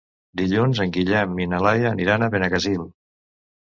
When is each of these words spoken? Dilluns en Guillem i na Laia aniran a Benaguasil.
Dilluns 0.39 0.81
en 0.85 0.95
Guillem 0.95 1.37
i 1.47 1.49
na 1.53 1.61
Laia 1.69 1.87
aniran 1.95 2.27
a 2.31 2.35
Benaguasil. 2.39 2.87